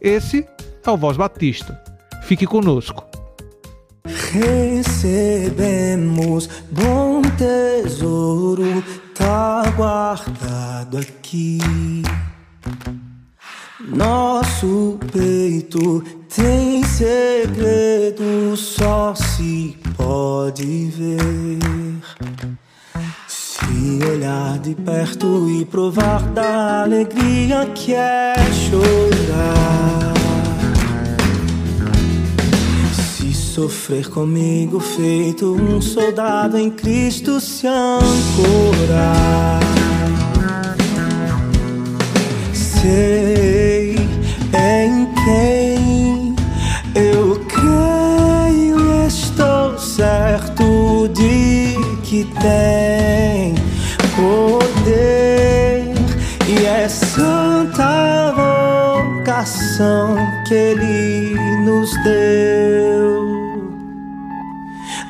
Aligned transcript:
Esse 0.00 0.46
é 0.84 0.90
o 0.90 0.96
Voz 0.96 1.16
Batista. 1.16 1.80
Fique 2.22 2.46
conosco. 2.46 3.04
Recebemos 4.32 6.48
bom 6.70 7.20
tesouro, 7.36 8.82
tá 9.14 9.64
guardado 9.76 10.98
aqui 10.98 11.58
nosso 13.90 14.98
peito 15.12 16.02
tem 16.34 16.82
segredo, 16.84 18.56
só 18.56 19.14
se 19.14 19.76
pode 19.96 20.92
ver. 20.96 21.58
Se 23.26 24.04
olhar 24.04 24.58
de 24.58 24.74
perto 24.74 25.48
e 25.50 25.64
provar 25.64 26.22
da 26.32 26.82
alegria 26.82 27.66
que 27.74 27.94
é 27.94 28.34
chorar. 28.52 30.14
Se 32.92 33.32
sofrer 33.32 34.08
comigo, 34.08 34.80
feito 34.80 35.54
um 35.54 35.80
soldado 35.80 36.58
em 36.58 36.70
Cristo, 36.70 37.40
se 37.40 37.66
ancorar. 37.66 39.60
Sei 42.52 43.67
em 44.52 45.06
quem 45.24 46.36
eu 46.94 47.38
creio, 47.46 49.06
estou 49.06 49.78
certo 49.78 51.08
de 51.08 51.76
que 52.02 52.24
tem 52.40 53.54
poder 54.16 55.94
e 56.48 56.64
é 56.64 56.88
santa 56.88 58.34
vocação 59.18 60.16
que 60.46 60.54
Ele 60.54 61.34
nos 61.64 61.90
deu. 62.02 63.28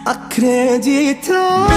Acreditar 0.04 1.68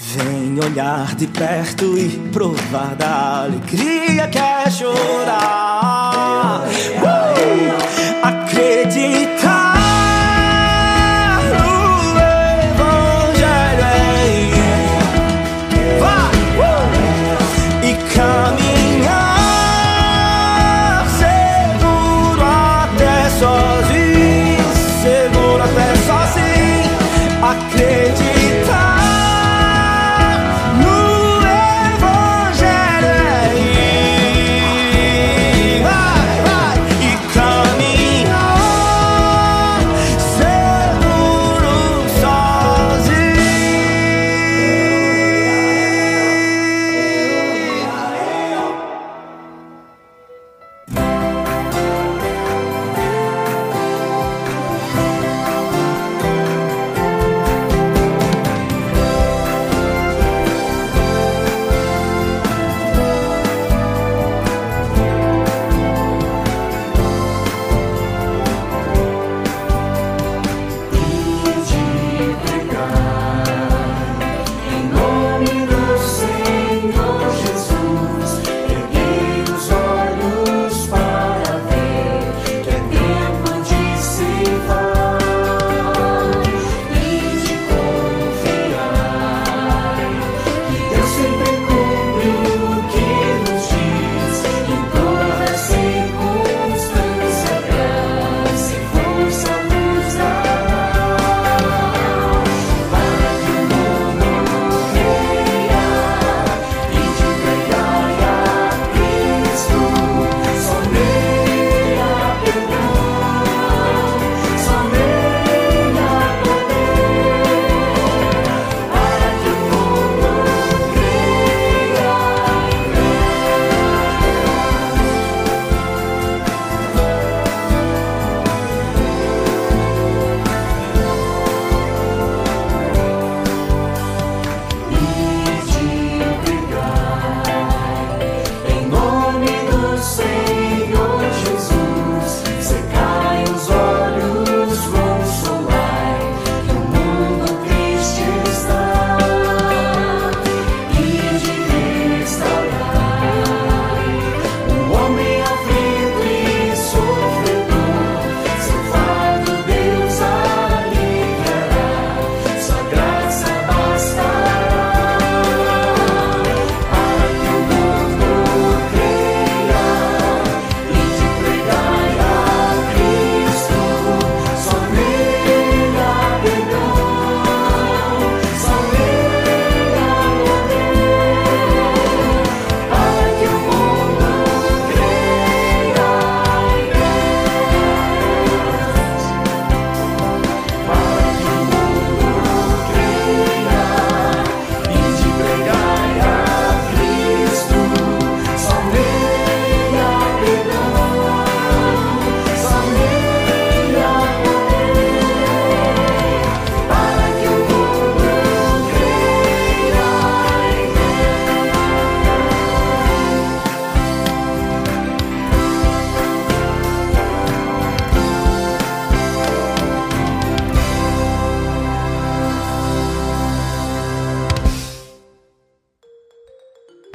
Vem 0.00 0.56
olhar 0.60 1.16
de 1.16 1.26
perto 1.26 1.98
e 1.98 2.30
provar 2.30 2.94
da 2.94 3.42
alegria 3.42 4.28
que 4.28 4.38
é 4.38 4.70
chorar. 4.70 6.07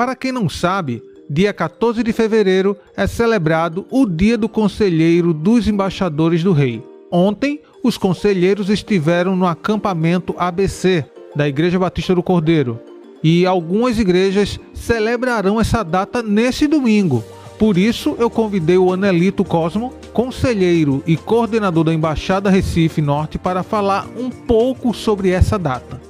Para 0.04 0.18
quem 0.18 0.34
não 0.34 0.50
sabe, 0.50 1.02
dia 1.30 1.54
14 1.54 2.04
de 2.04 2.12
fevereiro 2.12 2.76
é 2.94 3.08
celebrado 3.08 3.88
o 3.90 4.06
Dia 4.06 4.38
do 4.38 4.50
Conselheiro 4.50 5.34
dos 5.34 5.66
Embaixadores 5.66 6.44
do 6.44 6.52
Rei. 6.52 6.84
Ontem, 7.10 7.62
os 7.82 7.98
conselheiros 7.98 8.70
estiveram 8.70 9.34
no 9.34 9.48
acampamento 9.48 10.36
ABC 10.38 11.06
da 11.34 11.48
Igreja 11.48 11.80
Batista 11.80 12.14
do 12.14 12.22
Cordeiro 12.22 12.82
e 13.24 13.46
algumas 13.46 13.98
igrejas 13.98 14.60
celebrarão 14.74 15.58
essa 15.58 15.84
data 15.84 16.22
nesse 16.22 16.68
domingo. 16.68 17.24
Por 17.58 17.78
isso, 17.78 18.18
eu 18.20 18.30
convidei 18.30 18.78
o 18.78 18.92
Anelito 18.92 19.46
Cosmo, 19.46 19.94
conselheiro 20.12 21.02
e 21.08 21.16
coordenador 21.16 21.86
da 21.86 21.94
Embaixada 21.94 22.50
Recife 22.50 23.02
Norte, 23.02 23.38
para 23.38 23.64
falar 23.64 24.06
um 24.18 24.30
pouco 24.30 24.94
sobre 24.94 25.30
essa 25.30 25.58
data. 25.58 26.02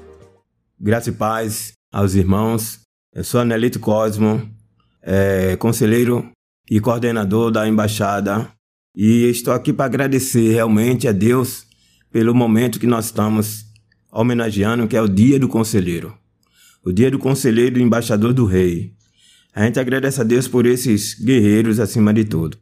Graça 0.79 1.11
e 1.11 1.13
paz 1.13 1.73
aos 1.91 2.15
irmãos. 2.15 2.82
Eu 3.15 3.23
sou 3.23 3.41
Anelito 3.41 3.79
Cosmo, 3.79 4.41
é, 5.03 5.55
conselheiro 5.57 6.31
e 6.67 6.79
coordenador 6.79 7.51
da 7.51 7.67
Embaixada, 7.67 8.49
e 8.95 9.29
estou 9.29 9.53
aqui 9.53 9.71
para 9.71 9.85
agradecer 9.85 10.51
realmente 10.51 11.07
a 11.07 11.11
Deus 11.11 11.67
pelo 12.11 12.33
momento 12.33 12.79
que 12.79 12.87
nós 12.87 13.05
estamos 13.05 13.65
homenageando, 14.11 14.87
que 14.87 14.97
é 14.97 15.01
o 15.01 15.07
Dia 15.07 15.39
do 15.39 15.47
Conselheiro. 15.47 16.17
O 16.83 16.91
Dia 16.91 17.11
do 17.11 17.19
Conselheiro 17.19 17.77
e 17.77 17.83
Embaixador 17.83 18.33
do 18.33 18.45
Rei. 18.45 18.93
A 19.53 19.63
gente 19.63 19.79
agradece 19.79 20.19
a 20.19 20.23
Deus 20.23 20.47
por 20.47 20.65
esses 20.65 21.13
guerreiros 21.13 21.79
acima 21.79 22.11
de 22.11 22.25
tudo. 22.25 22.57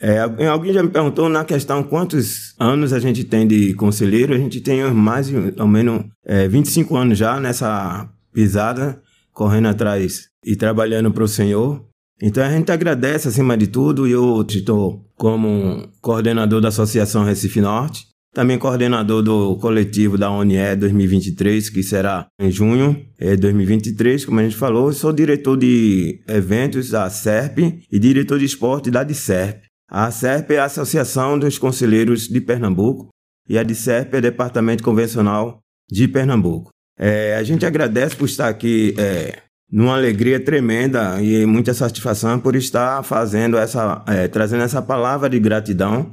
É, 0.00 0.20
alguém 0.46 0.72
já 0.72 0.82
me 0.82 0.90
perguntou 0.90 1.28
na 1.28 1.44
questão 1.44 1.82
quantos 1.82 2.54
anos 2.56 2.92
a 2.92 3.00
gente 3.00 3.24
tem 3.24 3.48
de 3.48 3.74
conselheiro. 3.74 4.32
A 4.32 4.38
gente 4.38 4.60
tem 4.60 4.84
mais 4.92 5.28
ou 5.58 5.66
menos 5.66 6.04
é, 6.24 6.46
25 6.46 6.94
anos 6.94 7.18
já 7.18 7.40
nessa 7.40 8.08
pisada, 8.32 9.02
correndo 9.36 9.68
atrás 9.68 10.30
e 10.44 10.56
trabalhando 10.56 11.12
para 11.12 11.22
o 11.22 11.28
Senhor. 11.28 11.84
Então 12.20 12.42
a 12.42 12.50
gente 12.50 12.72
agradece 12.72 13.28
acima 13.28 13.54
de 13.56 13.66
tudo. 13.66 14.08
Eu 14.08 14.44
estou 14.48 15.04
como 15.14 15.86
coordenador 16.00 16.62
da 16.62 16.68
Associação 16.68 17.22
Recife 17.22 17.60
Norte, 17.60 18.06
também 18.32 18.58
coordenador 18.58 19.22
do 19.22 19.56
coletivo 19.56 20.16
da 20.16 20.30
ONE 20.30 20.76
2023, 20.76 21.68
que 21.68 21.82
será 21.82 22.26
em 22.40 22.50
junho 22.50 22.96
de 23.18 23.36
2023, 23.36 24.24
como 24.24 24.40
a 24.40 24.42
gente 24.42 24.56
falou. 24.56 24.90
sou 24.94 25.12
diretor 25.12 25.58
de 25.58 26.22
eventos 26.26 26.88
da 26.88 27.10
SERP 27.10 27.58
e 27.92 27.98
diretor 27.98 28.38
de 28.38 28.46
esporte 28.46 28.90
da 28.90 29.04
DICERP. 29.04 29.66
A 29.90 30.10
SERP 30.10 30.52
é 30.52 30.60
a 30.60 30.64
Associação 30.64 31.38
dos 31.38 31.58
Conselheiros 31.58 32.26
de 32.26 32.40
Pernambuco 32.40 33.10
e 33.46 33.58
a 33.58 33.62
DICERP 33.62 34.14
é 34.14 34.18
o 34.18 34.22
Departamento 34.22 34.82
Convencional 34.82 35.60
de 35.90 36.08
Pernambuco. 36.08 36.70
É, 36.98 37.36
a 37.36 37.42
gente 37.42 37.66
agradece 37.66 38.16
por 38.16 38.24
estar 38.24 38.48
aqui 38.48 38.94
é, 38.96 39.38
numa 39.70 39.94
alegria 39.94 40.40
tremenda 40.40 41.20
e 41.20 41.44
muita 41.44 41.74
satisfação 41.74 42.38
por 42.38 42.56
estar 42.56 43.02
fazendo 43.02 43.58
essa, 43.58 44.02
é, 44.06 44.28
trazendo 44.28 44.62
essa 44.62 44.80
palavra 44.80 45.28
de 45.28 45.38
gratidão 45.38 46.12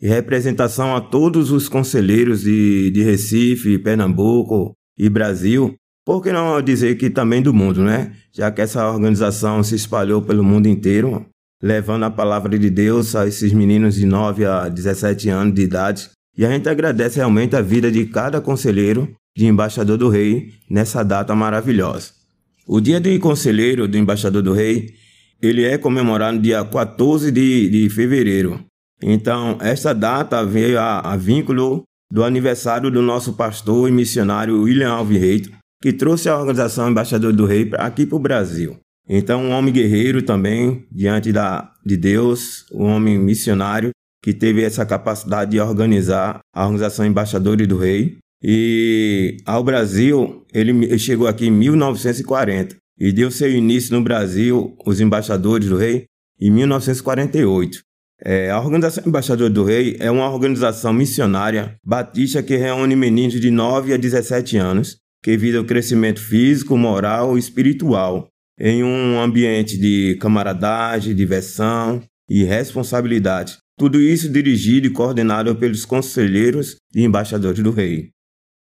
e 0.00 0.08
representação 0.08 0.96
a 0.96 1.00
todos 1.00 1.50
os 1.50 1.68
conselheiros 1.68 2.42
de, 2.42 2.90
de 2.90 3.02
Recife, 3.02 3.78
Pernambuco 3.78 4.74
e 4.98 5.08
Brasil, 5.08 5.74
por 6.04 6.20
que 6.20 6.32
não 6.32 6.60
dizer 6.60 6.96
que 6.96 7.08
também 7.08 7.40
do 7.40 7.54
mundo, 7.54 7.82
né? 7.84 8.12
Já 8.32 8.50
que 8.50 8.60
essa 8.60 8.90
organização 8.90 9.62
se 9.62 9.76
espalhou 9.76 10.20
pelo 10.20 10.42
mundo 10.42 10.66
inteiro, 10.66 11.24
levando 11.62 12.04
a 12.04 12.10
palavra 12.10 12.58
de 12.58 12.68
Deus 12.68 13.14
a 13.14 13.26
esses 13.26 13.52
meninos 13.52 13.94
de 13.94 14.04
9 14.04 14.44
a 14.44 14.68
17 14.68 15.28
anos 15.28 15.54
de 15.54 15.62
idade. 15.62 16.10
E 16.36 16.44
a 16.44 16.50
gente 16.50 16.68
agradece 16.68 17.16
realmente 17.16 17.54
a 17.54 17.60
vida 17.60 17.90
de 17.90 18.04
cada 18.06 18.40
conselheiro 18.40 19.14
de 19.36 19.46
embaixador 19.46 19.96
do 19.98 20.08
rei 20.08 20.54
nessa 20.68 21.02
data 21.02 21.34
maravilhosa. 21.34 22.12
O 22.66 22.80
dia 22.80 23.00
do 23.00 23.18
conselheiro 23.18 23.88
do 23.88 23.98
embaixador 23.98 24.42
do 24.42 24.52
rei, 24.52 24.94
ele 25.40 25.64
é 25.64 25.76
comemorado 25.78 26.36
no 26.36 26.42
dia 26.42 26.64
14 26.64 27.30
de, 27.30 27.68
de 27.68 27.88
fevereiro, 27.90 28.64
então, 29.02 29.58
esta 29.60 29.92
data 29.92 30.44
veio 30.44 30.78
a, 30.78 31.00
a 31.00 31.16
vínculo 31.16 31.82
do 32.10 32.22
aniversário 32.22 32.90
do 32.90 33.02
nosso 33.02 33.32
pastor 33.32 33.88
e 33.88 33.92
missionário 33.92 34.62
William 34.62 34.90
Alves 34.90 35.20
Reito, 35.20 35.50
que 35.82 35.92
trouxe 35.92 36.28
a 36.28 36.38
organização 36.38 36.88
Embaixador 36.88 37.32
do 37.32 37.44
Rei 37.44 37.68
aqui 37.78 38.06
para 38.06 38.16
o 38.16 38.20
Brasil. 38.20 38.76
Então, 39.08 39.42
um 39.42 39.50
homem 39.50 39.74
guerreiro 39.74 40.22
também, 40.22 40.86
diante 40.92 41.32
da, 41.32 41.72
de 41.84 41.96
Deus, 41.96 42.64
um 42.72 42.84
homem 42.84 43.18
missionário, 43.18 43.90
que 44.22 44.32
teve 44.32 44.62
essa 44.62 44.86
capacidade 44.86 45.50
de 45.50 45.60
organizar 45.60 46.38
a 46.54 46.64
organização 46.64 47.04
Embaixadores 47.04 47.66
do 47.66 47.76
Rei. 47.76 48.18
E 48.42 49.36
ao 49.46 49.62
Brasil, 49.62 50.44
ele 50.52 50.98
chegou 50.98 51.28
aqui 51.28 51.46
em 51.46 51.50
1940 51.50 52.76
e 52.98 53.12
deu 53.12 53.30
seu 53.30 53.50
início 53.50 53.94
no 53.94 54.02
Brasil, 54.02 54.76
os 54.84 55.00
Embaixadores 55.00 55.68
do 55.68 55.76
Rei, 55.76 56.06
em 56.40 56.50
1948. 56.50 57.80
É, 58.24 58.50
a 58.50 58.60
Organização 58.60 59.04
Embaixador 59.06 59.50
do 59.50 59.64
Rei 59.64 59.96
é 59.98 60.10
uma 60.10 60.28
organização 60.30 60.92
missionária 60.92 61.74
batista 61.84 62.42
que 62.42 62.56
reúne 62.56 62.94
meninos 62.94 63.40
de 63.40 63.50
9 63.50 63.94
a 63.94 63.96
17 63.96 64.56
anos 64.56 64.96
que 65.22 65.36
visam 65.36 65.62
o 65.62 65.66
crescimento 65.66 66.20
físico, 66.20 66.76
moral 66.76 67.36
e 67.36 67.40
espiritual 67.40 68.28
em 68.58 68.82
um 68.82 69.20
ambiente 69.20 69.78
de 69.78 70.16
camaradagem, 70.20 71.14
diversão 71.14 72.02
e 72.28 72.44
responsabilidade. 72.44 73.56
Tudo 73.78 74.00
isso 74.00 74.28
dirigido 74.28 74.86
e 74.86 74.90
coordenado 74.90 75.54
pelos 75.56 75.84
conselheiros 75.84 76.76
e 76.94 77.02
embaixadores 77.02 77.62
do 77.62 77.70
rei. 77.70 78.10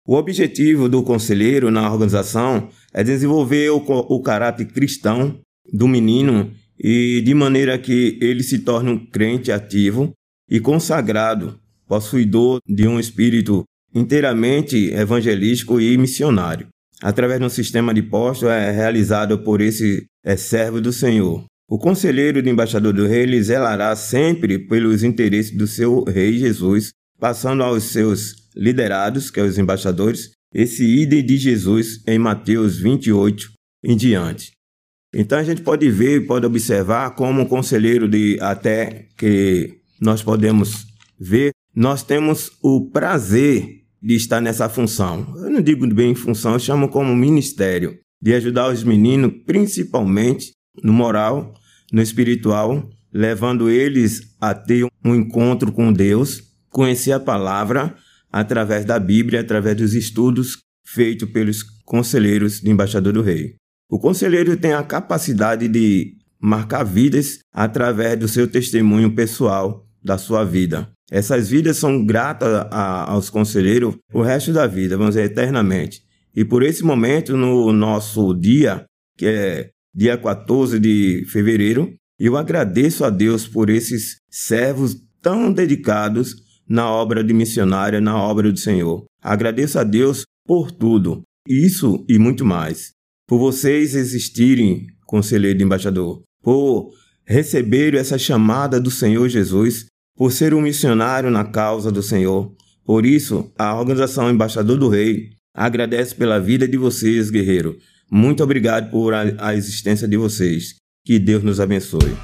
O 0.10 0.16
objetivo 0.16 0.90
do 0.90 1.04
conselheiro 1.04 1.70
na 1.70 1.88
organização 1.88 2.68
é 2.92 3.04
desenvolver 3.04 3.70
o, 3.70 3.76
o 3.76 4.20
caráter 4.24 4.66
cristão 4.66 5.40
do 5.72 5.88
menino 5.88 6.52
e 6.80 7.22
de 7.24 7.32
maneira 7.36 7.78
que 7.78 8.18
ele 8.20 8.42
se 8.42 8.58
torne 8.58 8.90
um 8.90 8.98
crente 8.98 9.52
ativo 9.52 10.12
e 10.50 10.60
consagrado, 10.60 11.60
possuidor 11.88 12.60
de 12.68 12.88
um 12.88 13.00
espírito 13.00 13.64
inteiramente 13.94 14.92
evangelístico 14.96 15.80
e 15.80 15.96
missionário. 15.96 16.70
Através 17.04 17.40
de 17.40 17.46
um 17.46 17.50
sistema 17.50 17.94
de 17.94 18.02
postos 18.02 18.50
é 18.50 18.72
realizado 18.72 19.38
por 19.38 19.62
esse 19.62 20.08
é, 20.26 20.36
servo 20.36 20.82
do 20.82 20.92
Senhor. 20.92 21.46
O 21.70 21.78
conselheiro 21.78 22.42
do 22.42 22.50
embaixador 22.50 22.94
do 22.94 23.06
rei 23.06 23.26
lhe 23.26 23.44
zelará 23.44 23.96
sempre 23.96 24.58
pelos 24.58 25.04
interesses 25.04 25.56
do 25.56 25.68
seu 25.68 26.04
rei 26.04 26.40
Jesus, 26.40 26.94
passando 27.20 27.64
aos 27.64 27.84
seus 27.86 28.50
liderados, 28.56 29.30
que 29.30 29.40
é 29.40 29.44
os 29.44 29.58
embaixadores, 29.58 30.32
esse 30.54 30.84
idem 30.84 31.24
de 31.24 31.38
Jesus 31.38 32.02
em 32.08 32.18
Mateus 32.18 32.78
28 32.78 33.52
em 33.84 33.96
diante. 33.96 34.52
Então 35.14 35.38
a 35.40 35.44
gente 35.44 35.62
pode 35.62 35.90
ver, 35.90 36.26
pode 36.26 36.46
observar 36.46 37.12
como 37.16 37.42
um 37.42 37.46
conselheiro 37.46 38.08
de 38.08 38.38
até 38.42 39.08
que 39.18 39.80
nós 40.00 40.22
podemos 40.22 40.86
ver, 41.20 41.52
nós 41.76 42.04
temos 42.04 42.52
o 42.62 42.90
prazer 42.90 43.84
de 44.02 44.16
estar 44.16 44.40
nessa 44.40 44.70
função. 44.70 45.34
Eu 45.38 45.50
não 45.50 45.62
digo 45.62 45.86
bem 45.94 46.16
função, 46.16 46.54
eu 46.54 46.60
chamo 46.60 46.90
como 46.90 47.16
ministério 47.16 47.98
de 48.22 48.34
ajudar 48.34 48.72
os 48.72 48.84
meninos, 48.84 49.32
principalmente 49.46 50.52
no 50.84 50.94
moral, 50.94 51.54
no 51.92 52.02
espiritual, 52.02 52.88
levando 53.12 53.70
eles 53.70 54.36
a 54.40 54.54
ter 54.54 54.86
um 55.04 55.16
encontro 55.16 55.72
com 55.72 55.92
Deus, 55.92 56.49
conhecer 56.70 57.12
a 57.12 57.20
palavra 57.20 57.96
através 58.32 58.86
da 58.86 59.00
Bíblia, 59.00 59.42
através 59.42 59.76
dos 59.76 59.94
estudos 59.94 60.58
feitos 60.86 61.30
pelos 61.30 61.64
conselheiros 61.86 62.62
de 62.62 62.70
embaixador 62.70 63.14
do 63.14 63.22
rei. 63.22 63.56
O 63.90 64.00
conselheiro 64.00 64.56
tem 64.56 64.74
a 64.74 64.84
capacidade 64.84 65.68
de 65.68 66.16
marcar 66.40 66.84
vidas 66.84 67.40
através 67.52 68.18
do 68.18 68.28
seu 68.28 68.48
testemunho 68.48 69.14
pessoal 69.14 69.86
da 70.04 70.18
sua 70.18 70.44
vida. 70.44 70.90
Essas 71.12 71.50
vidas 71.50 71.78
são 71.78 72.06
gratas 72.06 72.68
a, 72.72 73.12
aos 73.12 73.30
conselheiros 73.30 73.96
o 74.14 74.22
resto 74.22 74.54
da 74.54 74.68
vida, 74.68 74.96
vamos 74.96 75.16
dizer, 75.16 75.26
eternamente. 75.26 76.02
E 76.36 76.46
por 76.46 76.62
esse 76.64 76.84
momento, 76.84 77.36
no 77.36 77.74
nosso 77.74 78.34
dia, 78.34 78.86
que 79.18 79.26
é 79.26 79.70
dia 79.94 80.18
14 80.18 80.80
de 80.80 81.26
fevereiro, 81.28 81.92
eu 82.20 82.38
agradeço 82.38 83.04
a 83.04 83.10
Deus 83.10 83.48
por 83.48 83.70
esses 83.70 84.18
servos 84.30 84.96
tão 85.22 85.52
dedicados 85.52 86.36
na 86.70 86.90
obra 86.90 87.24
de 87.24 87.34
missionária, 87.34 88.00
na 88.00 88.16
obra 88.16 88.52
do 88.52 88.60
Senhor. 88.60 89.06
Agradeço 89.22 89.80
a 89.80 89.84
Deus 89.84 90.24
por 90.46 90.72
tudo, 90.72 91.24
isso 91.48 92.06
e 92.08 92.20
muito 92.20 92.46
mais 92.46 92.94
por 93.30 93.38
vocês 93.38 93.94
existirem, 93.94 94.88
conselheiro 95.06 95.62
embaixador, 95.62 96.24
por 96.42 96.90
receber 97.28 97.94
essa 97.94 98.18
chamada 98.18 98.80
do 98.80 98.90
Senhor 98.90 99.30
Jesus, 99.30 99.86
por 100.18 100.32
ser 100.32 100.52
um 100.52 100.62
missionário 100.62 101.30
na 101.30 101.46
causa 101.46 101.92
do 101.92 102.02
Senhor. 102.02 102.52
Por 102.84 103.06
isso, 103.06 103.54
a 103.56 103.80
organização 103.80 104.32
Embaixador 104.32 104.80
do 104.80 104.90
Rei 104.90 105.30
agradece 105.56 106.16
pela 106.16 106.40
vida 106.40 106.68
de 106.68 106.76
vocês, 106.76 107.30
guerreiro. 107.30 107.78
Muito 108.12 108.44
obrigado 108.44 108.90
por 108.90 109.14
a, 109.14 109.22
a 109.38 109.56
existência 109.56 110.08
de 110.08 110.18
vocês. 110.18 110.74
Que 111.06 111.20
Deus 111.20 111.44
nos 111.44 111.60
abençoe. 111.60 112.18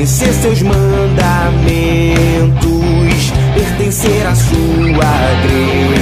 conhecer 0.00 0.32
seus 0.32 0.62
mandamentos, 0.62 1.20
pertencer 3.54 4.26
à 4.26 4.34
sua 4.34 4.56
igreja. 5.44 5.99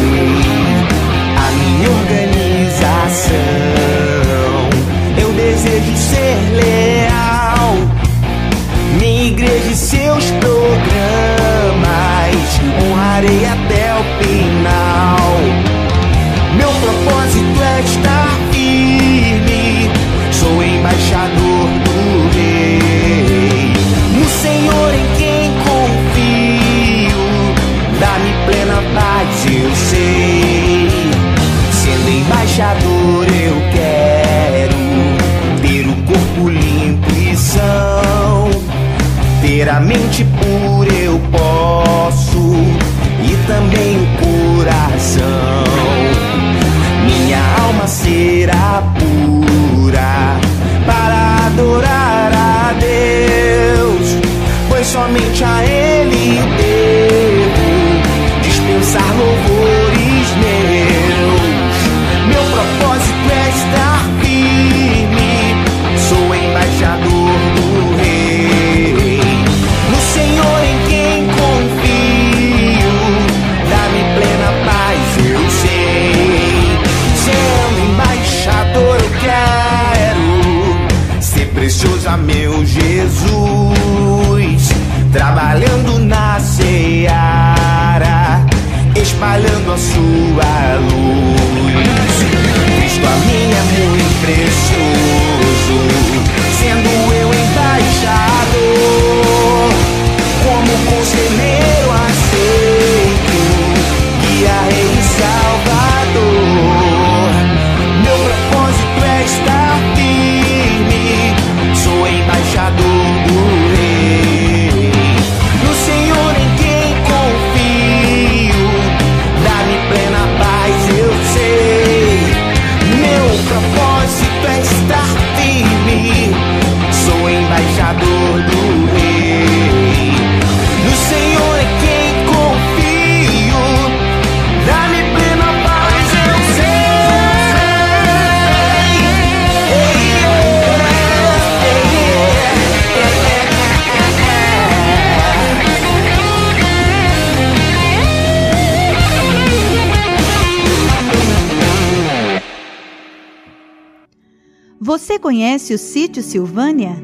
Você 155.08 155.18
conhece 155.18 155.72
o 155.72 155.78
sítio 155.78 156.22
Silvânia? 156.22 156.94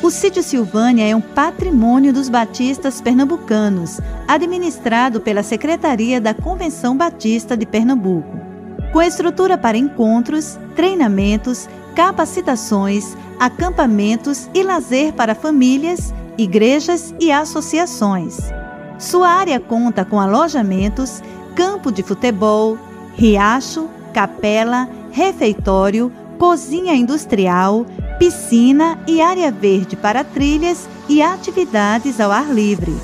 O 0.00 0.12
sítio 0.12 0.44
Silvânia 0.44 1.04
é 1.04 1.16
um 1.16 1.20
patrimônio 1.20 2.12
dos 2.12 2.28
batistas 2.28 3.00
pernambucanos, 3.00 4.00
administrado 4.28 5.20
pela 5.20 5.42
Secretaria 5.42 6.20
da 6.20 6.32
Convenção 6.32 6.96
Batista 6.96 7.56
de 7.56 7.66
Pernambuco. 7.66 8.38
Com 8.92 9.02
estrutura 9.02 9.58
para 9.58 9.76
encontros, 9.76 10.56
treinamentos, 10.76 11.68
capacitações, 11.96 13.16
acampamentos 13.40 14.48
e 14.54 14.62
lazer 14.62 15.12
para 15.12 15.34
famílias, 15.34 16.14
igrejas 16.38 17.12
e 17.18 17.32
associações. 17.32 18.38
Sua 19.00 19.28
área 19.28 19.58
conta 19.58 20.04
com 20.04 20.20
alojamentos, 20.20 21.20
campo 21.56 21.90
de 21.90 22.04
futebol, 22.04 22.78
riacho, 23.16 23.90
capela, 24.12 24.88
refeitório, 25.10 26.12
cozinha 26.40 26.94
industrial, 26.94 27.86
piscina 28.18 28.98
e 29.06 29.20
área 29.20 29.52
verde 29.52 29.94
para 29.94 30.24
trilhas 30.24 30.88
e 31.06 31.20
atividades 31.20 32.18
ao 32.18 32.32
ar 32.32 32.50
livre. 32.50 32.96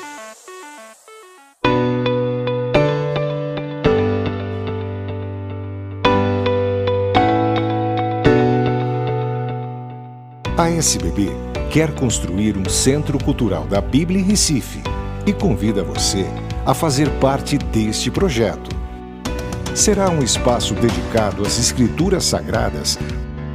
SBB 10.80 11.30
quer 11.70 11.94
construir 11.94 12.56
um 12.56 12.66
centro 12.66 13.22
cultural 13.22 13.66
da 13.66 13.82
Bíblia 13.82 14.18
em 14.18 14.24
Recife 14.24 14.80
e 15.26 15.32
convida 15.32 15.84
você 15.84 16.24
a 16.64 16.72
fazer 16.72 17.10
parte 17.20 17.58
deste 17.58 18.10
projeto. 18.10 18.70
Será 19.74 20.08
um 20.08 20.20
espaço 20.20 20.72
dedicado 20.72 21.42
às 21.42 21.58
Escrituras 21.58 22.24
Sagradas, 22.24 22.98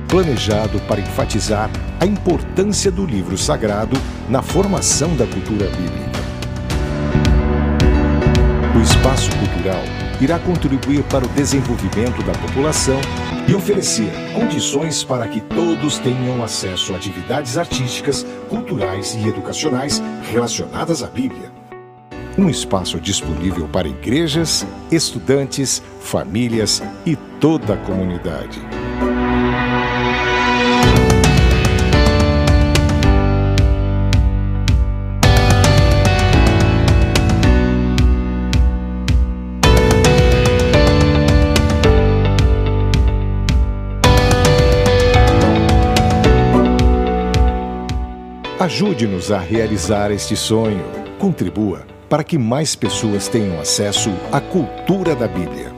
planejado 0.08 0.80
para 0.82 1.02
enfatizar 1.02 1.72
a 2.00 2.06
importância 2.06 2.92
do 2.92 3.04
livro 3.04 3.40
sagrado 3.40 3.98
na 4.30 4.44
formação 4.44 5.16
da 5.16 5.26
cultura 5.26 5.68
bíblica. 5.70 6.20
O 8.78 8.82
espaço 8.84 9.32
cultural 9.32 9.82
irá 10.22 10.38
contribuir 10.38 11.02
para 11.06 11.26
o 11.26 11.30
desenvolvimento 11.30 12.22
da 12.22 12.34
população 12.34 13.02
e 13.48 13.54
oferecer 13.54 14.12
condições 14.34 15.04
para 15.04 15.28
que 15.28 15.42
todos 15.42 15.98
tenham 16.00 16.44
acesso 16.44 16.94
a 16.94 16.98
atividades 16.98 17.58
artísticas, 17.58 18.26
culturais 18.50 19.16
e 19.16 19.28
educacionais 19.28 20.02
relacionadas 20.32 21.04
à 21.04 21.08
Bíblia. 21.08 21.52
Um 22.38 22.50
espaço 22.50 23.00
disponível 23.00 23.68
para 23.68 23.88
igrejas, 23.88 24.66
estudantes, 24.92 25.82
famílias 26.02 26.84
e 27.06 27.16
toda 27.16 27.76
a 27.76 27.78
comunidade. 27.78 28.60
Ajude-nos 48.66 49.32
a 49.32 49.38
realizar 49.38 50.10
este 50.10 50.36
sonho. 50.36 50.84
Contribua 51.20 51.86
para 52.10 52.24
que 52.24 52.36
mais 52.36 52.76
pessoas 52.76 53.28
tenham 53.28 53.60
acesso 53.60 54.10
à 54.32 54.42
cultura 54.42 55.16
da 55.16 55.28
Bíblia. 55.28 55.75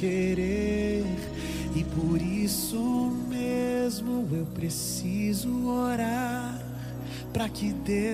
Querer. 0.00 1.04
E 1.74 1.84
por 1.84 2.20
isso 2.20 3.12
mesmo 3.28 4.26
eu 4.32 4.46
preciso 4.54 5.66
orar 5.68 6.60
para 7.32 7.48
que 7.48 7.72
Deus 7.72 8.05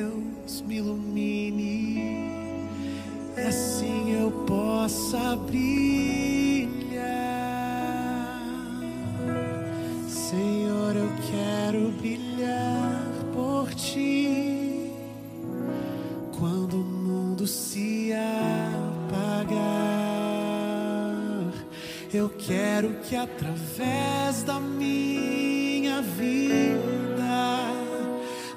Eu 22.15 22.29
quero 22.29 22.91
que 23.05 23.17
através 23.17 24.43
da 24.43 24.61
minha 24.61 26.03
vida 26.03 27.73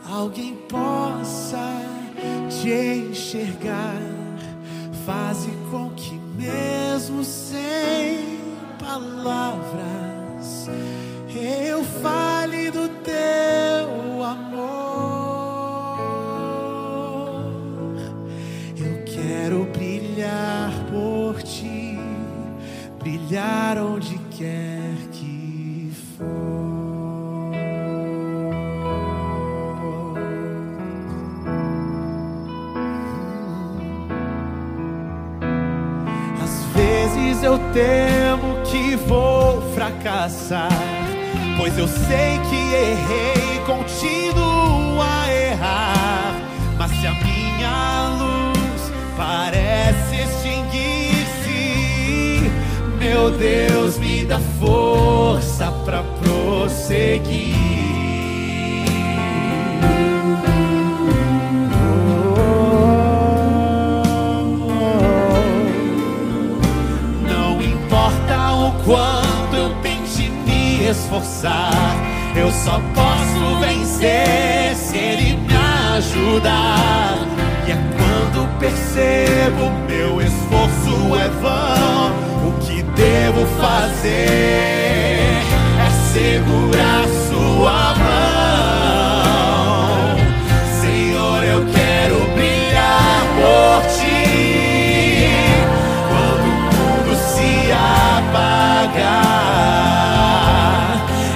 alguém 0.10 0.58
possa 0.68 1.82
te 2.50 2.70
enxergar. 2.70 4.02
Faze 5.06 5.52
com 5.72 5.90
que, 5.92 6.16
mesmo 6.36 7.24
sem 7.24 8.40
palavras, 8.78 10.68
eu 11.34 11.82
fale 12.02 12.35
onde 23.78 24.18
quer 24.38 24.96
que 25.12 25.92
for. 26.18 26.26
Às 36.44 36.64
vezes 36.76 37.44
eu 37.44 37.58
temo 37.74 38.62
que 38.66 38.96
vou 38.96 39.62
fracassar, 39.74 40.70
pois 41.58 41.78
eu 41.78 41.88
sei 41.88 42.40
que 42.50 42.74
errei, 42.74 43.60
continuo 43.66 44.45
Deus 53.38 53.98
me 53.98 54.26
dá 54.26 54.40
força 54.60 55.72
para 55.84 56.04
prosseguir. 56.24 57.54
Não 67.28 67.62
importa 67.62 68.54
o 68.54 68.72
quanto 68.84 69.56
eu 69.56 69.76
tente 69.82 70.30
me 70.30 70.88
esforçar, 70.90 71.96
eu 72.36 72.52
só 72.52 72.80
posso 72.94 73.60
vencer 73.60 74.76
se 74.76 74.98
Ele 74.98 75.38
me 75.38 75.56
ajudar. 75.98 77.18
E 77.68 77.72
é 77.72 77.78
quando 77.98 78.60
percebo 78.60 79.72
meu 79.88 80.22
esforço 80.22 81.16
é 81.18 81.30
vão, 81.42 82.35
devo 83.06 83.46
fazer 83.62 84.10
é 85.80 85.90
segurar 86.12 87.06
Sua 87.28 87.94
mão. 88.02 89.26
Senhor, 90.82 91.40
eu 91.44 91.62
quero 91.72 92.18
brilhar 92.34 93.22
por 93.38 93.82
Ti. 93.96 95.30
Quando 96.10 96.46
o 96.46 96.56
mundo 96.74 97.12
se 97.16 97.52
apagar, 97.72 99.06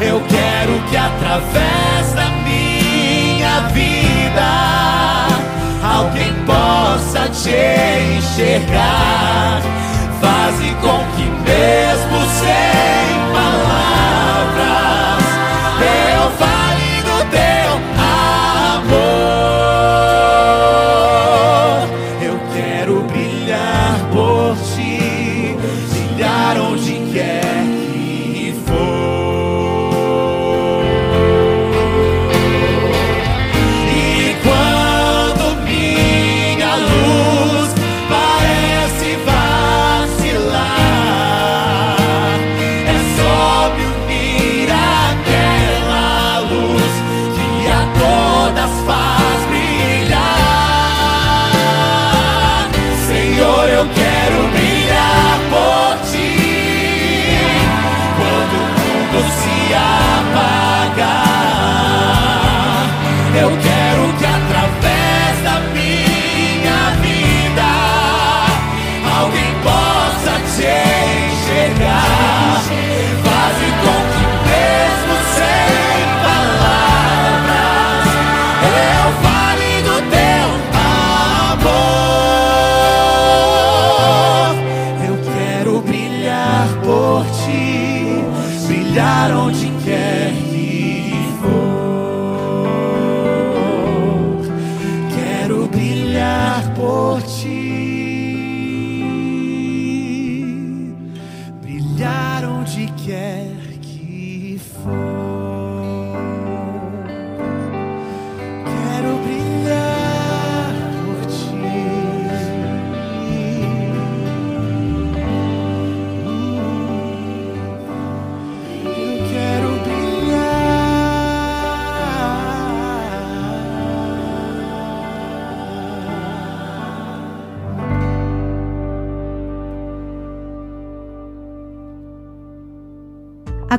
eu 0.01 0.17
quero 0.27 0.73
que 0.89 0.97
através 0.97 2.13
da 2.15 2.29
minha 2.47 3.55
vida 3.73 4.49
alguém 5.84 6.34
possa 6.47 7.21
te 7.29 7.62
enxergar. 8.17 9.62
Faze 10.19 10.69
com 10.82 10.99
que 11.15 11.28
mesmo 12.41 12.68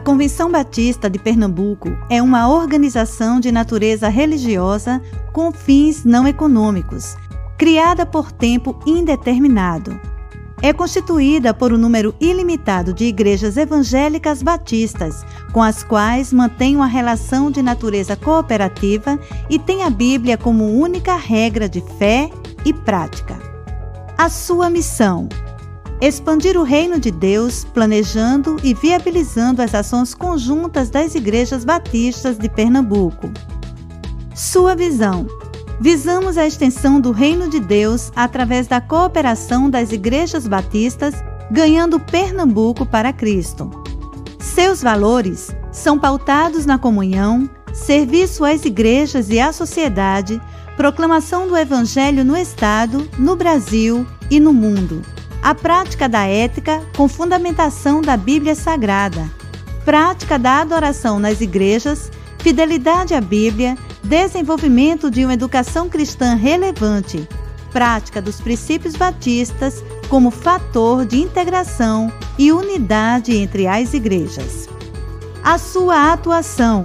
Convenção 0.04 0.50
Batista 0.50 1.10
de 1.10 1.18
Pernambuco 1.18 1.90
é 2.08 2.22
uma 2.22 2.48
organização 2.48 3.38
de 3.38 3.52
natureza 3.52 4.08
religiosa 4.08 5.00
com 5.30 5.52
fins 5.52 6.04
não 6.04 6.26
econômicos, 6.26 7.16
criada 7.58 8.06
por 8.06 8.32
tempo 8.32 8.78
indeterminado. 8.86 10.00
É 10.62 10.72
constituída 10.72 11.52
por 11.52 11.72
um 11.72 11.76
número 11.76 12.14
ilimitado 12.18 12.94
de 12.94 13.04
igrejas 13.04 13.58
evangélicas 13.58 14.42
batistas, 14.42 15.24
com 15.52 15.62
as 15.62 15.82
quais 15.82 16.32
mantém 16.32 16.76
uma 16.76 16.86
relação 16.86 17.50
de 17.50 17.62
natureza 17.62 18.16
cooperativa 18.16 19.18
e 19.50 19.58
tem 19.58 19.84
a 19.84 19.90
Bíblia 19.90 20.38
como 20.38 20.80
única 20.80 21.14
regra 21.14 21.68
de 21.68 21.82
fé 21.98 22.30
e 22.64 22.72
prática. 22.72 23.38
A 24.16 24.28
sua 24.28 24.68
missão 24.70 25.28
expandir 26.00 26.56
o 26.56 26.62
reino 26.62 26.98
de 26.98 27.10
Deus, 27.10 27.64
planejando 27.74 28.56
e 28.62 28.72
viabilizando 28.72 29.60
as 29.60 29.74
ações 29.74 30.14
conjuntas 30.14 30.88
das 30.88 31.14
igrejas 31.14 31.64
batistas 31.64 32.38
de 32.38 32.48
Pernambuco. 32.48 33.30
Sua 34.34 34.74
visão: 34.74 35.26
visamos 35.78 36.38
a 36.38 36.46
extensão 36.46 37.00
do 37.00 37.12
reino 37.12 37.48
de 37.48 37.60
Deus 37.60 38.10
através 38.16 38.66
da 38.66 38.80
cooperação 38.80 39.68
das 39.68 39.92
igrejas 39.92 40.48
batistas, 40.48 41.14
ganhando 41.50 42.00
Pernambuco 42.00 42.86
para 42.86 43.12
Cristo. 43.12 43.70
Seus 44.38 44.82
valores 44.82 45.54
são 45.70 45.98
pautados 45.98 46.64
na 46.64 46.78
comunhão, 46.78 47.48
serviço 47.74 48.42
às 48.42 48.64
igrejas 48.64 49.28
e 49.28 49.38
à 49.38 49.52
sociedade, 49.52 50.40
proclamação 50.78 51.46
do 51.46 51.56
Evangelho 51.56 52.24
no 52.24 52.36
Estado, 52.36 53.06
no 53.18 53.36
Brasil 53.36 54.06
e 54.30 54.40
no 54.40 54.52
mundo 54.52 55.02
a 55.42 55.54
prática 55.54 56.08
da 56.08 56.26
ética 56.26 56.82
com 56.96 57.08
fundamentação 57.08 58.00
da 58.02 58.16
Bíblia 58.16 58.54
Sagrada, 58.54 59.30
prática 59.84 60.38
da 60.38 60.60
adoração 60.60 61.18
nas 61.18 61.40
igrejas, 61.40 62.10
fidelidade 62.38 63.14
à 63.14 63.20
Bíblia, 63.20 63.76
desenvolvimento 64.02 65.10
de 65.10 65.24
uma 65.24 65.34
educação 65.34 65.88
cristã 65.88 66.34
relevante, 66.34 67.26
prática 67.72 68.20
dos 68.20 68.40
princípios 68.40 68.96
batistas 68.96 69.82
como 70.08 70.30
fator 70.30 71.06
de 71.06 71.20
integração 71.20 72.12
e 72.38 72.52
unidade 72.52 73.36
entre 73.36 73.66
as 73.66 73.94
igrejas. 73.94 74.68
A 75.42 75.56
sua 75.56 76.12
atuação. 76.12 76.84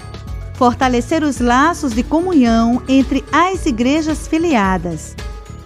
Fortalecer 0.53 1.21
os 1.21 1.39
laços 1.39 1.93
de 1.93 2.01
comunhão 2.01 2.81
entre 2.87 3.25
as 3.29 3.65
igrejas 3.65 4.25
filiadas, 4.25 5.13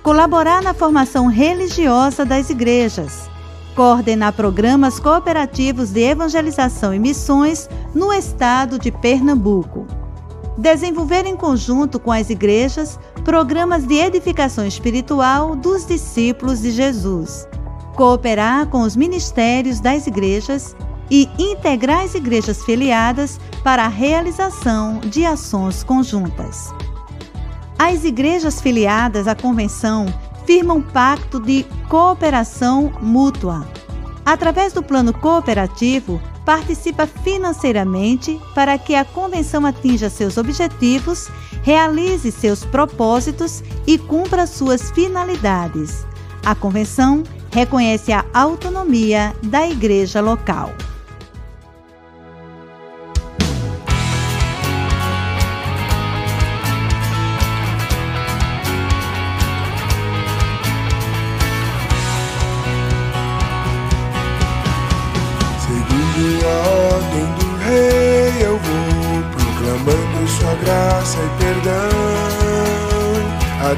colaborar 0.10 0.64
na 0.64 0.74
formação 0.74 1.28
religiosa 1.28 2.26
das 2.26 2.50
igrejas, 2.50 3.30
coordenar 3.76 4.34
programas 4.34 5.00
cooperativos 5.00 5.92
de 5.92 6.00
evangelização 6.00 6.96
e 6.96 6.98
missões 6.98 7.70
no 7.94 8.12
estado 8.12 8.80
de 8.80 8.92
Pernambuco, 8.92 9.86
desenvolver 10.58 11.28
em 11.28 11.36
conjunto 11.36 12.00
com 12.00 12.12
as 12.12 12.32
igrejas 12.32 13.00
programas 13.24 13.86
de 13.86 13.98
edificação 14.00 14.66
espiritual 14.66 15.56
dos 15.56 15.86
discípulos 15.86 16.64
de 16.64 16.72
Jesus, 16.72 17.48
cooperar 17.96 18.66
com 18.66 18.82
os 18.82 18.96
ministérios 18.96 19.80
das 19.80 20.08
igrejas 20.08 20.76
e 21.12 21.30
integrar 21.38 22.04
as 22.04 22.16
igrejas 22.16 22.64
filiadas 22.64 23.40
para 23.64 23.86
a 23.86 23.88
realização 23.88 25.02
de 25.02 25.24
ações 25.24 25.84
conjuntas. 25.84 26.74
As 27.82 28.04
igrejas 28.04 28.60
filiadas 28.60 29.26
à 29.26 29.34
convenção 29.34 30.06
firmam 30.46 30.82
pacto 30.82 31.40
de 31.40 31.66
cooperação 31.88 32.92
mútua. 33.02 33.66
Através 34.26 34.74
do 34.74 34.84
plano 34.84 35.14
cooperativo, 35.14 36.22
participa 36.44 37.08
financeiramente 37.08 38.38
para 38.54 38.78
que 38.78 38.96
a 38.96 39.06
convenção 39.06 39.66
atinja 39.66 40.10
seus 40.10 40.36
objetivos, 40.36 41.30
realize 41.64 42.30
seus 42.34 42.66
propósitos 42.66 43.64
e 43.88 43.98
cumpra 43.98 44.46
suas 44.46 44.92
finalidades. 44.92 46.06
A 46.46 46.54
convenção 46.54 47.24
reconhece 47.50 48.12
a 48.12 48.26
autonomia 48.34 49.34
da 49.42 49.66
igreja 49.66 50.20
local. 50.20 50.74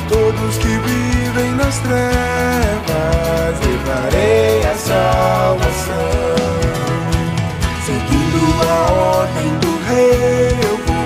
Todos 0.10 0.58
que 0.58 0.68
vivem 0.68 1.52
nas 1.56 1.78
trevas. 1.80 3.60
Levarei 3.66 4.64
a 4.64 4.76
salvação, 4.76 6.36
seguindo 7.86 8.42
a 8.70 8.92
ordem 8.92 9.50
do 9.60 9.72
Rei. 9.88 10.56
Eu 10.64 10.78
vou 10.86 11.06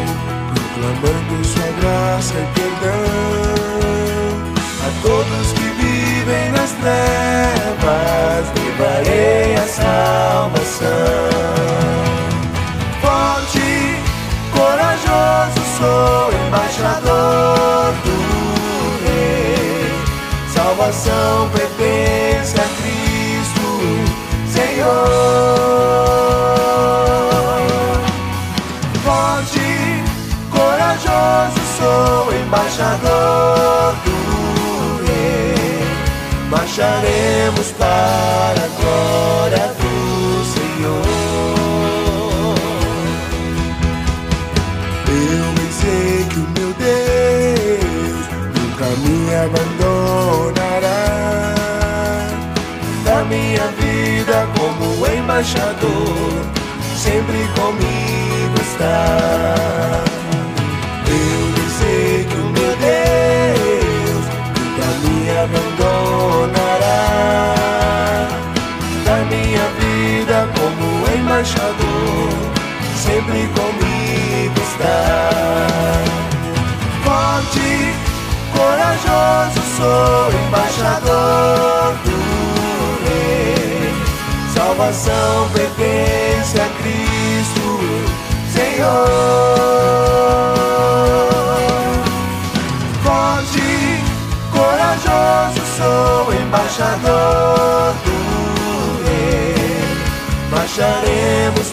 proclamando 0.53 1.45
Sua 1.45 1.69
graça 1.79 2.33
e 2.33 2.45
perdão 2.53 3.15
a 4.81 4.89
todos 5.01 5.51
que 5.53 5.67
vivem 5.81 6.51
nas 6.51 6.71
trevas. 6.71 8.45
Levarei 8.55 9.55
a 9.55 9.67
salvação. 9.67 11.64
Pertence 22.55 22.61
a 22.61 22.67
Cristo, 22.81 23.67
Senhor. 24.47 24.85
Forte, 29.03 30.03
corajoso 30.49 31.61
sou 31.77 32.33
embaixador 32.33 33.95
do 34.05 34.17
Rei. 35.05 35.83
Marcharemos 36.49 37.67
para 37.77 38.64
embaixador, 55.35 56.45
sempre 56.95 57.45
comigo 57.55 58.55
está. 58.61 60.05
Eu 61.09 61.69
sei 61.77 62.23
que 62.23 62.35
o 62.35 62.45
meu 62.51 62.73
Deus 62.77 64.23
nunca 64.55 64.87
me 65.03 65.17
abandonará 65.43 67.03
da 69.03 69.17
minha 69.25 69.67
vida 69.77 70.37
como 70.57 70.85
embaixador, 71.19 72.31
sempre 72.95 73.49
comigo 73.49 74.57
está. 74.71 76.04
Salvação 84.75 85.49
pertence 85.53 86.59
a 86.59 86.67
Cristo, 86.67 87.79
Senhor. 88.51 89.07
Forte, 93.01 94.03
corajoso 94.51 95.61
sou, 95.77 96.33
embaixador 96.33 97.93
do 98.03 98.17
Rei. 99.05 99.79
Marcharemos 100.51 101.64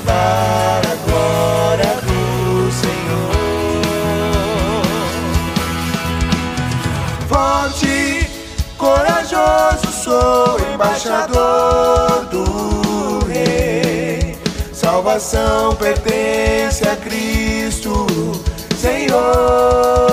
Pertence 15.78 16.86
a 16.86 16.94
Cristo, 16.96 18.06
Senhor. 18.76 20.11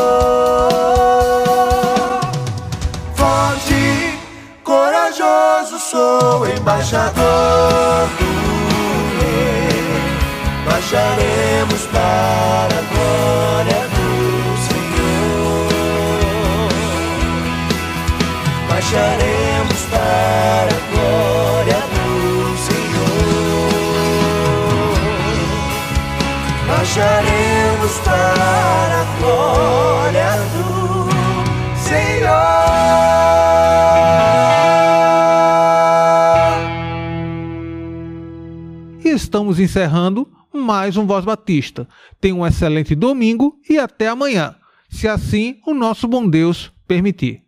Estamos 39.50 39.60
encerrando 39.60 40.28
mais 40.54 40.96
um 40.98 41.06
Voz 41.06 41.26
Batista. 41.26 41.88
Tenha 42.22 42.36
um 42.36 42.46
excelente 42.46 42.94
domingo 42.94 43.56
e 43.68 43.78
até 43.80 44.08
amanhã, 44.08 44.56
se 44.90 45.08
assim 45.08 45.58
o 45.66 45.74
nosso 45.74 46.08
bom 46.08 46.28
Deus 46.28 46.72
permitir. 46.88 47.42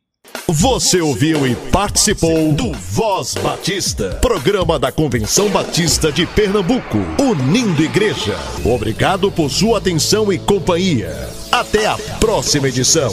Você 0.48 1.02
ouviu 1.02 1.46
e 1.46 1.56
participou 1.72 2.54
do 2.54 2.72
Voz 2.74 3.36
Batista, 3.36 4.18
programa 4.22 4.80
da 4.80 4.92
Convenção 4.92 5.50
Batista 5.50 6.12
de 6.12 6.26
Pernambuco, 6.26 6.98
unindo 7.20 7.84
igreja. 7.84 8.36
Obrigado 8.66 9.32
por 9.32 9.50
sua 9.50 9.78
atenção 9.78 10.32
e 10.32 10.40
companhia. 10.40 11.30
Até 11.52 11.86
a 11.86 11.98
próxima 12.20 12.70
edição. 12.70 13.12